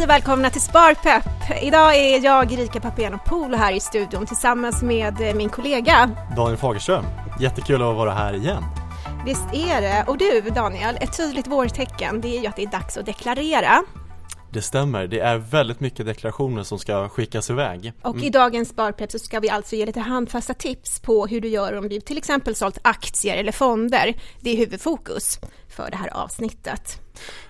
[0.00, 1.24] Hej och välkomna till Sparpepp!
[1.62, 7.04] Idag är jag Erika Papianopoulou här i studion tillsammans med min kollega Daniel Fagerström.
[7.40, 8.62] Jättekul att vara här igen.
[9.26, 10.04] Visst är det.
[10.06, 13.82] Och du Daniel, ett tydligt vårtecken det är ju att det är dags att deklarera.
[14.52, 17.92] Det stämmer, det är väldigt mycket deklarationer som ska skickas iväg.
[18.02, 21.48] Och i dagens Sparpepp så ska vi alltså ge lite handfasta tips på hur du
[21.48, 24.14] gör om du till exempel sålt aktier eller fonder.
[24.40, 25.38] Det är huvudfokus
[25.68, 27.00] för det här avsnittet.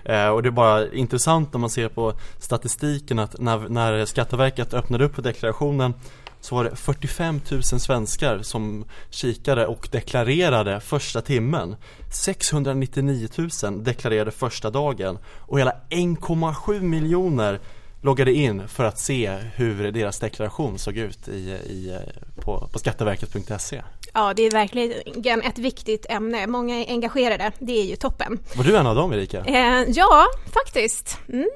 [0.05, 4.73] Eh, och det är bara intressant när man ser på statistiken att när, när Skatteverket
[4.73, 5.93] öppnade upp för deklarationen
[6.41, 11.75] så var det 45 000 svenskar som kikade och deklarerade första timmen
[12.11, 13.27] 699
[13.63, 17.59] 000 deklarerade första dagen och hela 1,7 miljoner
[18.01, 21.99] loggade in för att se hur deras deklaration såg ut i, i,
[22.35, 23.81] på, på skatteverket.se.
[24.13, 26.47] Ja, det är verkligen ett viktigt ämne.
[26.47, 27.51] Många är engagerade.
[27.59, 28.39] Det är ju toppen.
[28.55, 29.39] Var du en av dem, Erika?
[29.45, 31.19] Eh, ja, faktiskt.
[31.29, 31.49] Mm.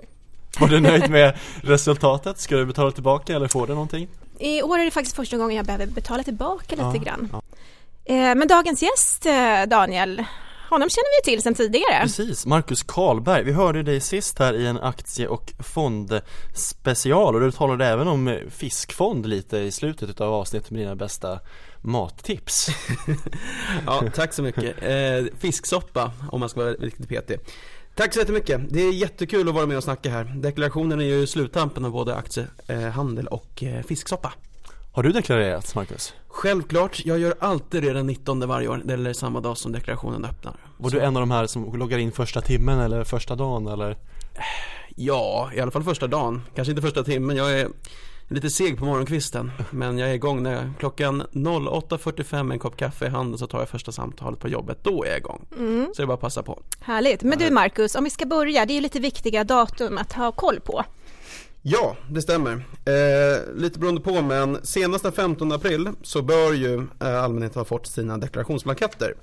[0.60, 2.40] Var du nöjd med resultatet?
[2.40, 4.08] Ska du betala tillbaka eller får du någonting?
[4.40, 7.30] I år är det faktiskt första gången jag behöver betala tillbaka lite Ja, grann.
[7.32, 7.42] ja.
[8.14, 10.24] Eh, men dagens gäst, eh, Daniel,
[10.70, 12.02] honom känner vi till sedan tidigare.
[12.02, 13.44] Precis, Marcus Karlberg.
[13.44, 18.40] Vi hörde dig sist här i en aktie och fondspecial och du talade även om
[18.50, 21.40] fiskfond lite i slutet av avsnittet med dina bästa
[21.82, 22.68] mattips.
[23.86, 24.84] Ja, tack så mycket.
[24.84, 27.40] Eh, fisksoppa, om man ska vara riktigt petig.
[27.96, 28.62] Tack så jättemycket.
[28.70, 30.24] Det är jättekul att vara med och snacka här.
[30.36, 34.34] Deklarationen är ju sluttampen av både aktiehandel och eh, fisksoppa.
[34.92, 36.14] Har du deklarerat Marcus?
[36.28, 40.56] Självklart, jag gör alltid det den 19 varje år, eller samma dag som deklarationen öppnar.
[40.78, 43.68] Var Så- du en av de här som loggar in första timmen eller första dagen
[43.68, 43.98] eller?
[44.96, 46.42] Ja, i alla fall första dagen.
[46.56, 47.68] Kanske inte första timmen, jag är
[48.28, 49.52] lite seg på morgonkvisten.
[49.72, 53.48] Men jag är igång när jag, klockan 08.45 med en kopp kaffe i handen så
[53.48, 54.78] tar jag första samtalet på jobbet.
[54.84, 55.46] Då är jag igång.
[55.58, 56.62] Mm, Så det är bara att passa på.
[56.80, 57.24] härligt.
[57.24, 60.32] Men du Marcus, om vi ska börja, det är ju lite viktiga datum att ha
[60.32, 60.84] koll på.
[61.62, 62.52] Ja, det stämmer.
[62.86, 67.66] Eh, lite beroende på, men senast den 15 april så bör ju eh, allmänheten ha
[67.66, 69.14] fått sina deklarationsblanketter.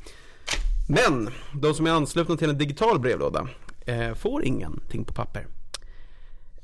[0.88, 1.28] Men
[1.62, 3.48] de som är anslutna till en digital brevlåda
[3.86, 5.46] eh, får ingenting på papper.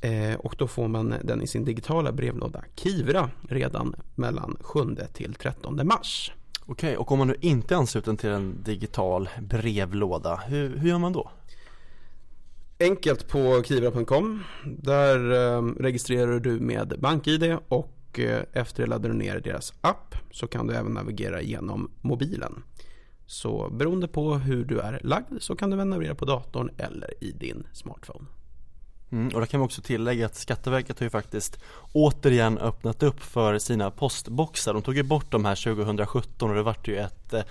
[0.00, 4.80] Eh, och då får man den i sin digitala brevlåda Kivra redan mellan 7
[5.12, 6.32] till 13 mars.
[6.66, 10.98] Okej, och om man nu inte är ansluten till en digital brevlåda, hur, hur gör
[10.98, 11.30] man då?
[12.80, 14.44] Enkelt på kivra.com.
[14.64, 20.14] Där eh, registrerar du med BankID och eh, efter det laddar du ner deras app
[20.30, 22.62] så kan du även navigera genom mobilen.
[23.26, 27.32] Så beroende på hur du är lagd så kan du navigera på datorn eller i
[27.32, 28.24] din smartphone.
[29.12, 31.58] Mm, och där kan vi också tillägga att Skatteverket har ju faktiskt
[31.92, 34.74] återigen öppnat upp för sina postboxar.
[34.74, 37.42] De tog ju bort de här 2017 och det vart ju ett eh,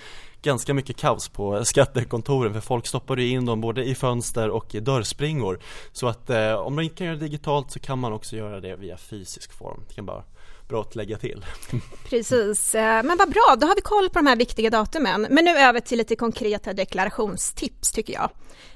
[0.41, 4.75] ganska mycket kaos på skattekontoren för folk stoppade ju in dem både i fönster och
[4.75, 5.59] i dörrspringor.
[5.91, 8.59] Så att eh, om man inte kan göra det digitalt så kan man också göra
[8.59, 9.84] det via fysisk form.
[9.88, 10.23] Det kan bara
[10.67, 11.46] bra att lägga till.
[12.09, 15.28] Precis, eh, men vad bra, då har vi koll på de här viktiga datumen.
[15.29, 18.29] Men nu över till lite konkreta deklarationstips tycker jag.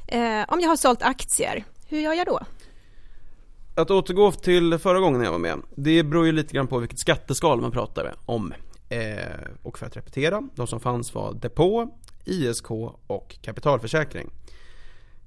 [0.08, 2.40] Eh, om jag har sålt aktier, hur gör jag då?
[3.76, 7.00] Att återgå till förra gången jag var med, det beror ju lite grann på vilket
[7.00, 8.54] skatteskal man pratar om.
[8.90, 9.18] Eh,
[9.64, 11.90] och för att repetera, de som fanns var depå,
[12.26, 12.72] ISK
[13.08, 14.30] och kapitalförsäkring.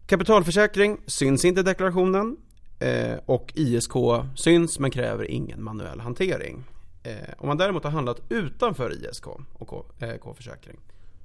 [0.06, 2.36] Kapitalförsäkring syns inte i deklarationen
[2.78, 3.92] eh, och ISK
[4.36, 6.64] syns men kräver ingen manuell hantering.
[7.02, 10.76] Eh, om man däremot har handlat utanför ISK och K, eh, K-försäkring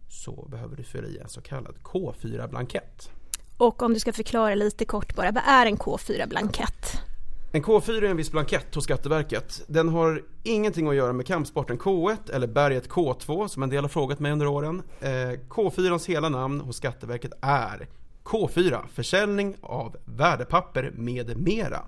[0.10, 3.10] så behöver du fylla i en så kallad K4-blankett.
[3.58, 7.09] Och om du ska förklara lite kort bara, vad är en K4-blankett?
[7.52, 9.62] En K4 är en viss blankett hos Skatteverket.
[9.68, 13.90] Den har ingenting att göra med kampsporten K1 eller berget K2 som en del har
[13.90, 14.84] frågat mig under åren.
[15.00, 15.10] Eh,
[15.50, 17.88] K4ans hela namn hos Skatteverket är
[18.24, 21.82] K4, försäljning av värdepapper med mera.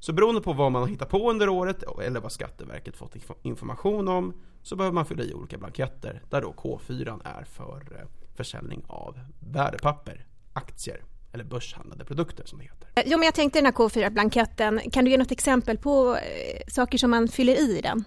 [0.00, 4.08] Så beroende på vad man har hittat på under året eller vad Skatteverket fått information
[4.08, 8.84] om så behöver man fylla i olika blanketter där då K4 är för eh, försäljning
[8.86, 11.02] av värdepapper, aktier
[11.32, 12.88] eller börshandlade produkter som det heter.
[12.94, 16.60] Eh, Jo, men jag tänkte den här K4-blanketten, kan du ge något exempel på eh,
[16.68, 18.04] saker som man fyller i den?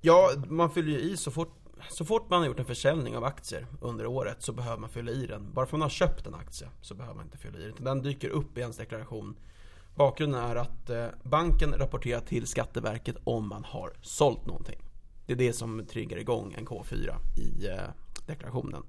[0.00, 1.56] Ja, man fyller ju i så fort,
[1.90, 5.10] så fort man har gjort en försäljning av aktier under året så behöver man fylla
[5.12, 5.52] i den.
[5.52, 7.84] Bara för att man har köpt en aktie så behöver man inte fylla i den.
[7.84, 9.36] Den dyker upp i ens deklaration.
[9.94, 14.78] Bakgrunden är att eh, banken rapporterar till Skatteverket om man har sålt någonting.
[15.26, 17.68] Det är det som triggar igång en K4 i
[18.26, 18.82] deklarationen.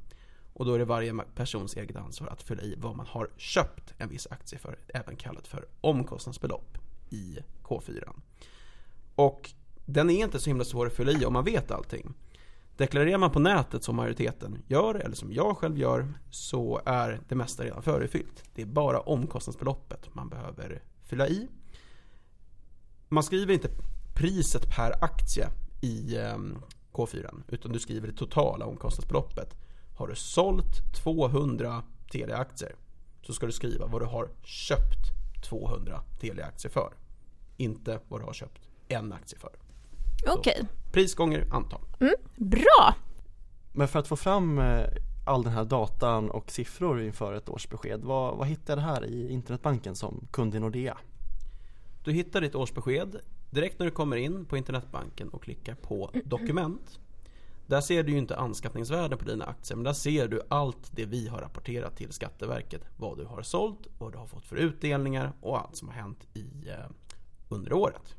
[0.62, 3.94] Och då är det varje persons eget ansvar att fylla i vad man har köpt
[3.98, 6.78] en viss aktie för, även kallat för omkostnadsbelopp
[7.10, 8.10] i K4.
[9.16, 9.50] Och
[9.86, 12.14] den är inte så himla svår att fylla i om man vet allting.
[12.78, 17.36] Deklarerar man på nätet som majoriteten gör, eller som jag själv gör, så är det
[17.36, 18.44] mesta redan förefyllt.
[18.56, 21.48] Det är bara omkostnadsbeloppet man behöver fylla i.
[23.10, 23.70] Man skriver inte
[24.16, 25.50] priset per aktie
[25.82, 26.58] i ehm,
[26.92, 29.61] K4 utan du skriver det totala omkostnadsbeloppet.
[30.02, 32.76] Har du sålt 200 Telia-aktier
[33.22, 35.12] så ska du skriva vad du har köpt
[35.50, 36.94] 200 Telia-aktier för.
[37.58, 39.50] Inte vad du har köpt en aktie för.
[40.28, 40.66] Okej, okay.
[40.92, 41.82] Pris gånger antal.
[42.00, 42.96] Mm, bra!
[43.72, 44.86] Men för att få fram eh,
[45.26, 49.06] all den här datan och siffror inför ett årsbesked, vad, vad hittar jag det här
[49.06, 50.98] i internetbanken som kund i Nordea?
[52.04, 53.16] Du hittar ditt årsbesked
[53.50, 57.00] direkt när du kommer in på internetbanken och klickar på dokument.
[57.72, 61.06] Där ser du ju inte anskaffningsvärden på dina aktier men där ser du allt det
[61.06, 62.82] vi har rapporterat till Skatteverket.
[62.98, 66.28] Vad du har sålt, vad du har fått för utdelningar och allt som har hänt
[66.34, 66.86] i, eh,
[67.50, 68.16] under året.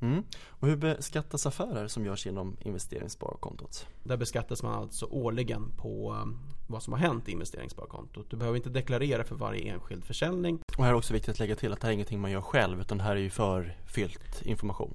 [0.00, 0.24] Mm.
[0.46, 3.86] Och hur beskattas affärer som görs genom investeringssparkontot?
[4.02, 8.30] Där beskattas man alltså årligen på um, vad som har hänt i investeringssparkontot.
[8.30, 10.58] Du behöver inte deklarera för varje enskild försäljning.
[10.78, 12.40] Och här är också viktigt att lägga till att det här är ingenting man gör
[12.40, 14.94] själv utan här är ju förfyllt information.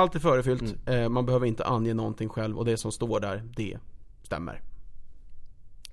[0.00, 1.02] Allt är förefyllt, mm.
[1.02, 3.78] Eh, man behöver inte ange någonting själv och det som står där, det
[4.22, 4.62] stämmer.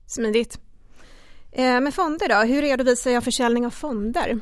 [0.06, 0.60] Smidigt.
[1.52, 4.40] Eh, med fonder då, hur redovisar jag försäljning av fonder?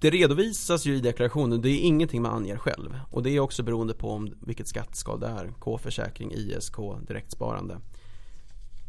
[0.00, 3.00] Det redovisas ju i deklarationen, det är ingenting man anger själv.
[3.10, 5.52] Och det är också beroende på om vilket skatteskal det är.
[5.58, 6.76] K-försäkring, ISK,
[7.06, 7.78] direktsparande.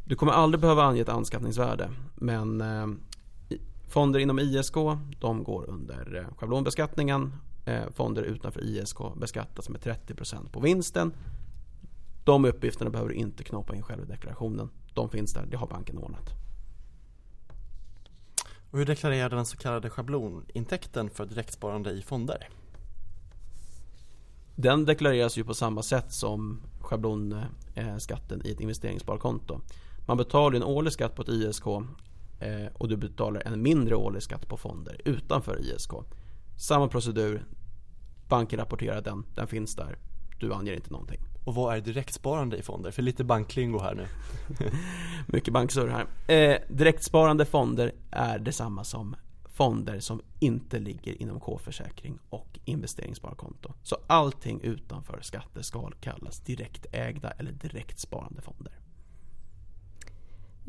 [0.06, 1.90] Du kommer aldrig behöva ange ett anskaffningsvärde.
[2.16, 2.88] Men eh,
[3.88, 4.76] fonder inom ISK,
[5.20, 7.34] de går under eh, schablonbeskattningen.
[7.70, 11.14] Eh, fonder utanför ISK beskattas med 30% på vinsten.
[12.24, 14.70] De uppgifterna behöver du inte knoppa in själv i deklarationen.
[14.94, 16.30] De finns där, det har banken ordnat.
[18.72, 22.50] Och hur deklarerar den så kallade schablonintäkten för direktsparande i fonder?
[24.56, 29.62] Den deklareras ju på samma sätt som schablonskatten i ett investeringssparkonto.
[30.08, 34.24] Man betalar en årlig skatt på ett ISK eh, och du betalar en mindre årlig
[34.24, 35.92] skatt på fonder utanför ISK.
[36.58, 37.46] Samma procedur,
[38.30, 39.98] banken rapporterar den, den finns där,
[40.40, 41.20] du anger inte någonting.
[41.44, 42.92] Och vad är direktsparande i fonder?
[42.92, 44.08] För lite banklingo här nu.
[45.28, 46.36] Mycket banksurr här.
[46.36, 49.16] Eh, direktsparande fonder är detsamma som
[49.60, 53.74] fonder som inte ligger inom K-försäkring och investeringssparkonto.
[53.84, 58.74] Så allting utanför skatteskal kallas direktägda eller direktsparande fonder.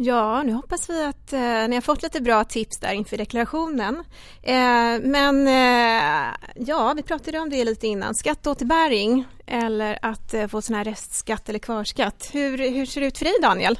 [0.02, 4.04] Ja, nu hoppas vi att eh, ni har fått lite bra tips där inför deklarationen.
[4.42, 4.54] Eh,
[5.02, 8.14] men eh, ja, vi pratade om det lite innan.
[8.14, 12.30] Skatteåterbäring eller att eh, få sån här restskatt eller kvarskatt.
[12.32, 13.78] Hur, hur ser det ut för dig Daniel?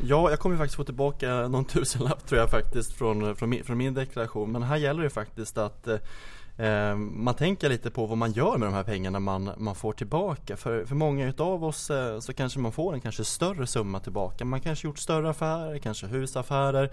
[0.00, 3.64] Ja, jag kommer faktiskt få tillbaka någon tusenlapp tror jag faktiskt från, eh, från, min,
[3.64, 4.52] från min deklaration.
[4.52, 5.96] Men här gäller det faktiskt att eh,
[6.96, 10.56] man tänker lite på vad man gör med de här pengarna man, man får tillbaka.
[10.56, 14.44] För, för många utav oss eh, så kanske man får en kanske större summa tillbaka.
[14.44, 16.90] Man kanske gjort större affärer, kanske husaffärer.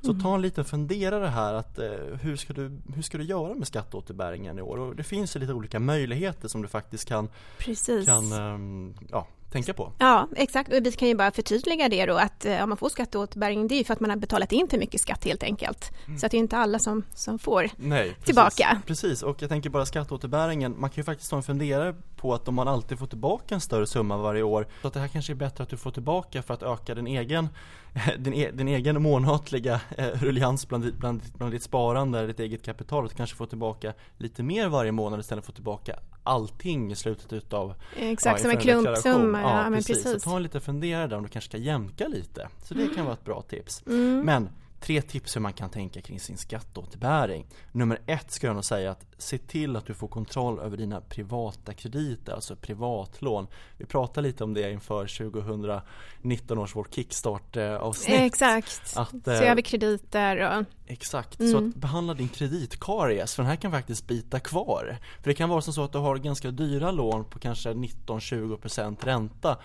[0.00, 0.22] Så mm.
[0.22, 1.90] ta en liten funderare här att eh,
[2.22, 4.78] hur, ska du, hur ska du göra med skatteåterbäringen i år?
[4.78, 8.06] Och det finns ju lite olika möjligheter som du faktiskt kan, Precis.
[8.06, 9.92] kan ehm, ja, tänka på.
[9.98, 10.72] Ja, exakt.
[10.72, 13.84] Vi kan ju bara förtydliga det då att om man får skatteåterbäring det är ju
[13.84, 15.92] för att man har betalat in för mycket skatt helt enkelt.
[16.06, 16.18] Mm.
[16.18, 18.82] Så att det är inte alla som, som får Nej, precis, tillbaka.
[18.86, 22.48] Precis, och jag tänker bara skatteåterbäringen, man kan ju faktiskt ta en funderare på att
[22.48, 25.32] om man alltid får tillbaka en större summa varje år, så att det här kanske
[25.32, 27.48] är bättre att du får tillbaka för att öka din egen,
[28.18, 33.04] din, e, din egen månatliga eh, ruljans bland, bland, bland ditt sparande, ditt eget kapital,
[33.04, 36.96] att kanske få tillbaka lite mer varje månad istället för att få tillbaka allting i
[36.96, 39.40] slutet utav Exakt, ja, som en klumpsumma.
[39.40, 40.04] Ja, ja, precis.
[40.04, 40.22] precis.
[40.22, 42.48] Så ta en liten funderare där om du kanske ska jämka lite.
[42.64, 43.82] Så det kan vara ett bra tips.
[43.86, 44.20] Mm.
[44.20, 44.48] Men
[44.82, 47.46] Tre tips hur man kan tänka kring sin skatteåterbäring.
[47.72, 51.00] Nummer ett ska jag nog säga att se till att du får kontroll över dina
[51.00, 53.46] privata krediter, alltså privatlån.
[53.76, 58.20] Vi pratade lite om det inför 2019 års vårt kickstart-avsnitt.
[58.20, 60.64] Exakt, att, se över eh, krediter och...
[60.86, 61.52] Exakt, mm.
[61.52, 64.98] så att behandla din kreditkaries, för den här kan faktiskt bita kvar.
[65.22, 69.58] För det kan vara så att du har ganska dyra lån på kanske 19-20% ränta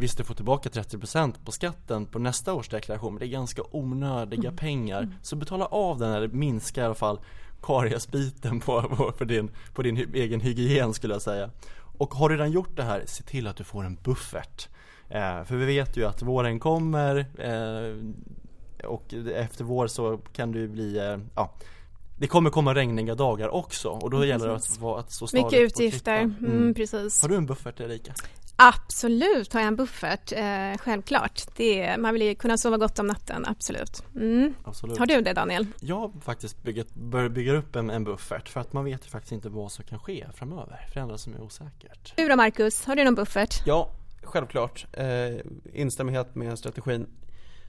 [0.00, 3.62] Visst, du får tillbaka 30% på skatten på nästa års deklaration, men det är ganska
[3.70, 4.56] onödiga mm.
[4.56, 5.02] pengar.
[5.02, 5.14] Mm.
[5.22, 7.20] Så betala av den, eller minska i alla fall
[7.62, 11.50] kariesbiten på, på, på, din, på din egen hygien skulle jag säga.
[11.98, 14.68] Och har du redan gjort det här, se till att du får en buffert.
[15.08, 20.68] Eh, för vi vet ju att våren kommer eh, och efter vår så kan det
[20.68, 21.54] bli, eh, ja
[22.20, 24.28] det kommer komma regniga dagar också och då precis.
[24.28, 26.44] gäller det att, att stå stadigt Mycket utgifter, mm.
[26.44, 28.14] Mm, precis Har du en buffert Erika?
[28.62, 31.42] Absolut har jag en buffert, eh, självklart.
[31.56, 34.02] Det, man vill ju kunna sova gott om natten, absolut.
[34.14, 34.54] Mm.
[34.64, 34.98] absolut.
[34.98, 35.66] Har du det Daniel?
[35.80, 39.10] Jag har faktiskt byggt, börjat bygga upp en, en buffert för att man vet ju
[39.10, 40.86] faktiskt inte vad som kan ske framöver.
[40.92, 42.12] Förändras som är osäkert.
[42.16, 43.62] Du då Marcus, har du någon buffert?
[43.66, 43.90] Ja,
[44.22, 44.86] självklart.
[44.92, 45.36] Eh,
[45.72, 47.06] instämmer helt med strategin.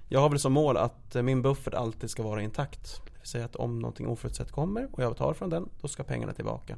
[0.10, 3.02] Jag har väl som mål att min buffert alltid ska vara intakt.
[3.20, 6.34] vill säga att om någonting oförutsett kommer och jag tar från den, då ska pengarna
[6.34, 6.78] tillbaka.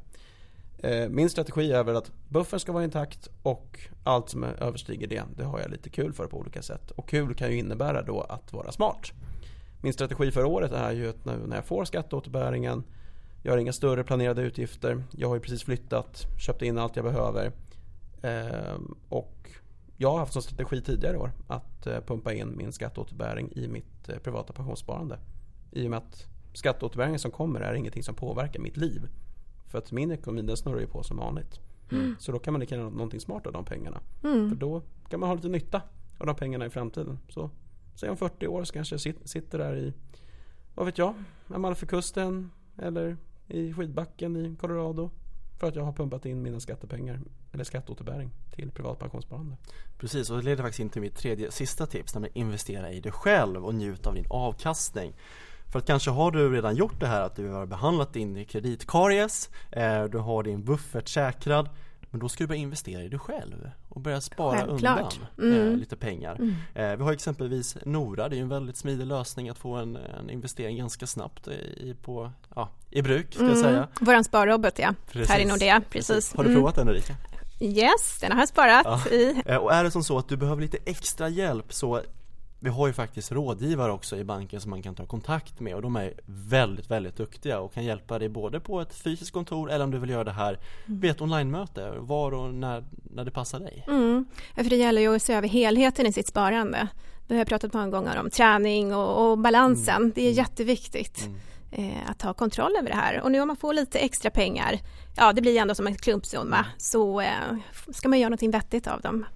[0.78, 5.22] Eh, min strategi är väl att buffern ska vara intakt och allt som överstiger det,
[5.36, 6.90] det har jag lite kul för på olika sätt.
[6.90, 9.12] Och kul kan ju innebära då att vara smart.
[9.82, 12.84] Min strategi för året är ju att nu när jag får skatteåterbäringen,
[13.42, 17.04] jag har inga större planerade utgifter, jag har ju precis flyttat, köpt in allt jag
[17.04, 17.52] behöver.
[18.22, 18.78] Eh,
[19.08, 19.50] och
[19.96, 24.22] jag har haft som strategi tidigare år att eh, pumpa in min skatteåterbäring i mitt
[24.22, 25.18] privata pensionssparande.
[25.70, 29.08] I och med att skatteåterbäringen som kommer är ingenting som påverkar mitt liv.
[29.74, 31.60] För att min ekonomi den snurrar ju på som vanligt.
[31.90, 32.16] Mm.
[32.18, 34.00] Så då kan man lika gärna någonting smart av de pengarna.
[34.24, 34.48] Mm.
[34.48, 35.82] För då kan man ha lite nytta
[36.18, 37.18] av de pengarna i framtiden.
[37.28, 37.50] Så
[37.94, 39.94] säg om 40 år så kanske jag sitter där i,
[40.74, 41.14] vad vet jag,
[41.48, 43.16] Amalfikusten eller
[43.48, 45.10] i skidbacken i Colorado.
[45.60, 47.20] För att jag har pumpat in mina skattepengar
[47.52, 49.56] eller skatteåterbäring till privat pensionssparande.
[49.98, 53.12] Precis, och det leder faktiskt in till mitt tredje sista tips, nämligen investera i dig
[53.12, 55.14] själv och njuta av din avkastning.
[55.74, 59.50] För att kanske har du redan gjort det här att du har behandlat din kreditkaries,
[59.70, 61.68] eh, du har din buffert säkrad
[62.10, 65.18] men då ska du börja investera i dig själv och börja spara Självklart.
[65.36, 65.78] undan eh, mm.
[65.78, 66.36] lite pengar.
[66.36, 66.54] Mm.
[66.74, 70.30] Eh, vi har exempelvis Nora, det är en väldigt smidig lösning att få en, en
[70.30, 73.34] investering ganska snabbt i, på, ja, i bruk.
[73.34, 73.52] Ska mm.
[73.52, 73.88] jag säga.
[74.00, 75.30] Våran sparrobot ja, precis.
[75.30, 75.82] här i Nordea.
[75.90, 76.08] Precis.
[76.08, 76.36] precis.
[76.36, 77.14] Har du provat den Erika?
[77.60, 79.10] Yes, den har jag sparat ja.
[79.10, 79.42] i.
[79.60, 82.00] Och är det som så att du behöver lite extra hjälp så
[82.64, 85.82] vi har ju faktiskt rådgivare också i banken som man kan ta kontakt med och
[85.82, 89.84] de är väldigt, väldigt duktiga och kan hjälpa dig både på ett fysiskt kontor eller
[89.84, 91.00] om du vill göra det här mm.
[91.00, 93.84] vid ett online-möte, var och när, när det passar dig.
[93.88, 94.26] Mm.
[94.54, 96.88] För det gäller ju att se över helheten i sitt sparande.
[97.26, 99.96] Det har jag pratat många gånger om, träning och, och balansen.
[99.96, 100.12] Mm.
[100.14, 100.36] Det är mm.
[100.36, 101.26] jätteviktigt
[101.72, 101.90] mm.
[101.90, 103.20] eh, att ha kontroll över det här.
[103.20, 104.78] Och nu om man får lite extra pengar,
[105.16, 106.70] ja det blir ändå som en klumpsumma, mm.
[106.78, 107.56] så eh,
[107.92, 109.26] ska man göra någonting vettigt av dem.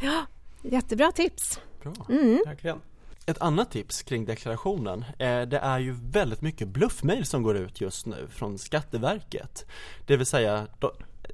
[0.00, 0.26] Ja,
[0.62, 1.60] jättebra tips.
[1.82, 2.42] Bra, mm.
[2.46, 2.80] verkligen.
[3.26, 7.80] Ett annat tips kring deklarationen, eh, det är ju väldigt mycket bluffmail som går ut
[7.80, 9.66] just nu från Skatteverket.
[10.06, 10.66] Det vill säga,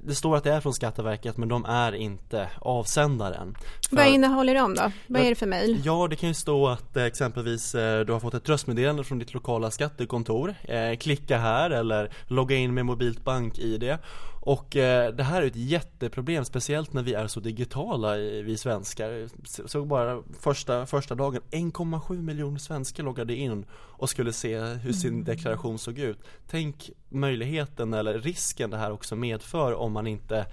[0.01, 3.55] det står att det är från Skatteverket men de är inte avsändaren.
[3.89, 4.91] För, Vad innehåller de då?
[5.07, 5.81] Vad är det för mejl?
[5.83, 9.19] Ja, det kan ju stå att eh, exempelvis eh, du har fått ett röstmeddelande från
[9.19, 10.55] ditt lokala skattekontor.
[10.63, 13.97] Eh, klicka här eller logga in med mobilt bank-id.
[14.41, 19.29] Och eh, det här är ett jätteproblem, speciellt när vi är så digitala, vi svenskar.
[19.67, 25.13] Så bara första, första dagen, 1,7 miljoner svenskar loggade in och skulle se hur sin
[25.13, 25.23] mm.
[25.23, 26.19] deklaration såg ut.
[26.47, 30.45] Tänk möjligheten eller risken det här också medför om man inte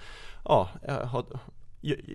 [0.44, 1.24] ja, har,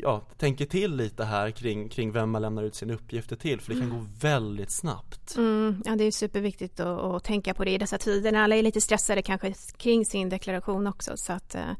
[0.01, 3.73] ja, tänker till lite här kring, kring vem man lämnar ut sina uppgifter till för
[3.73, 3.99] det kan mm.
[3.99, 5.35] gå väldigt snabbt.
[5.37, 8.55] Mm, ja, det är superviktigt att, att, tänka på det i dessa tider när alla
[8.55, 11.71] är lite stressade kanske kring sin deklaration också så att eh,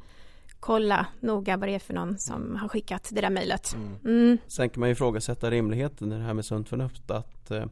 [0.59, 3.73] kolla noga vad det är för någon som har skickat det där mejlet.
[3.73, 3.95] Mm.
[4.05, 4.37] Mm.
[4.47, 7.65] Sen kan man ju ifrågasätta rimligheten i det här med sunt förnuft att eh,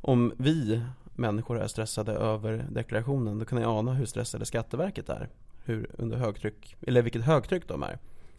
[0.00, 0.82] om vi
[1.14, 5.28] människor är stressade över deklarationen då kan jag ana hur stressade Skatteverket är.
[5.64, 7.98] Hur under högtryck, eller vilket högtryck de är.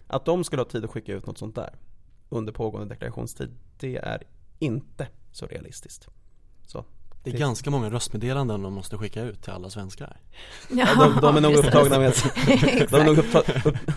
[0.10, 1.76] Att de skulle ha tid att skicka ut något sånt där
[2.30, 3.50] under pågående deklarationstid,
[3.80, 4.24] det är
[4.60, 6.08] inte så realistiskt.
[6.68, 6.86] Så
[7.24, 10.18] det är ganska många röstmeddelanden de måste skicka ut till alla svenskar.
[10.70, 12.14] Ja, de, de, är nog upptagna med,
[12.90, 13.18] de är nog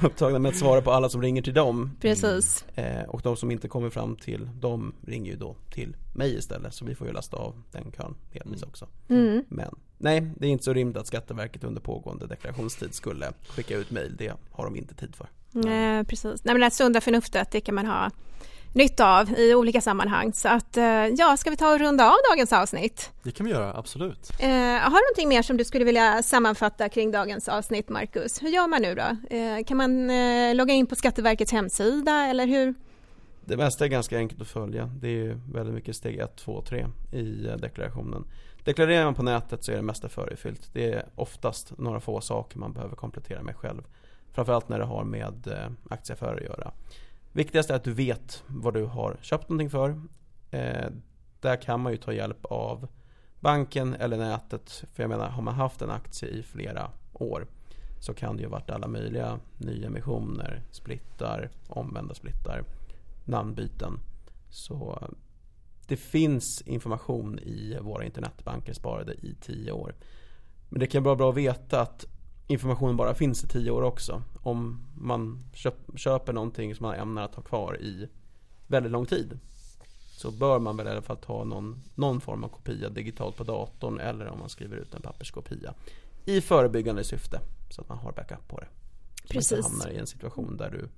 [0.02, 1.90] upptagna med att svara på alla som ringer till dem.
[2.00, 2.64] Precis.
[2.74, 6.74] Eh, och de som inte kommer fram till dem ringer ju då till mig istället.
[6.74, 8.88] Så vi får ju lasta av den kön delvis också.
[9.08, 9.44] Mm.
[9.48, 13.90] Men nej, det är inte så rimligt att Skatteverket under pågående deklarationstid skulle skicka ut
[13.90, 14.16] mejl.
[14.16, 15.28] Det har de inte tid för.
[15.52, 16.44] Nej, precis.
[16.44, 18.10] Nej, men det sunda förnuftet, det kan man ha
[18.72, 20.32] nytta av i olika sammanhang.
[20.32, 23.10] Så att, eh, ja, ska vi ta och runda av dagens avsnitt?
[23.22, 24.30] Det kan vi göra, absolut.
[24.38, 28.42] Eh, har du någonting mer som du skulle vilja sammanfatta kring dagens avsnitt, Marcus?
[28.42, 29.36] Hur gör man nu då?
[29.36, 32.74] Eh, kan man eh, logga in på Skatteverkets hemsida eller hur?
[33.44, 34.90] Det mesta är ganska enkelt att följa.
[35.00, 38.24] Det är väldigt mycket steg 1, 2, 3 i eh, deklarationen.
[38.64, 40.70] Deklarerar man på nätet så är det mesta förefyllt.
[40.72, 43.82] Det är oftast några få saker man behöver komplettera med själv.
[44.32, 46.72] Framförallt när det har med eh, aktieaffärer att göra.
[47.32, 50.00] Viktigast är att du vet vad du har köpt någonting för.
[50.50, 50.90] Eh,
[51.40, 52.88] där kan man ju ta hjälp av
[53.40, 54.84] banken eller nätet.
[54.92, 57.46] För jag menar, har man haft en aktie i flera år
[58.00, 62.64] så kan det ju ha varit alla möjliga nyemissioner, splittar, omvända splittar,
[63.24, 63.98] namnbyten.
[64.50, 65.08] Så eh,
[65.86, 69.94] det finns information i våra internetbanker sparade i tio år.
[70.68, 72.06] Men det kan vara bra att veta att
[72.52, 74.22] informationen bara finns i tio år också.
[74.42, 78.08] Om man köp, köper någonting som man ämnar att ha kvar i
[78.66, 79.38] väldigt lång tid.
[80.10, 83.44] Så bör man väl i alla fall ta någon, någon form av kopia digitalt på
[83.44, 85.74] datorn eller om man skriver ut en papperskopia.
[86.24, 87.40] I förebyggande syfte.
[87.70, 88.68] Så att man har backup på det.
[89.24, 89.50] Så Precis.
[89.50, 90.88] man inte hamnar i en situation där du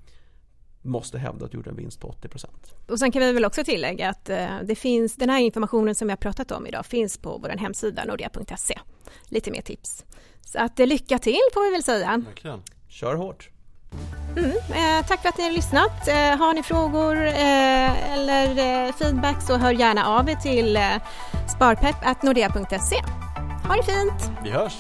[0.83, 2.47] måste hävda att du gjorde en vinst på 80%.
[2.89, 6.09] Och sen kan vi väl också tillägga att eh, det finns, den här informationen som
[6.09, 8.79] vi har pratat om idag finns på vår hemsida nordea.se.
[9.29, 10.05] Lite mer tips.
[10.47, 12.23] Så att eh, lycka till får vi väl säga.
[12.27, 12.63] Verkligen.
[12.89, 13.49] Kör hårt!
[14.37, 16.09] Mm, eh, tack för att ni har lyssnat.
[16.09, 18.49] Eh, har ni frågor eh, eller
[18.87, 20.83] eh, feedback så hör gärna av er till eh,
[21.57, 22.97] sparpepp.nordea.se.
[23.69, 24.31] Ha det fint!
[24.45, 24.79] Vi hörs!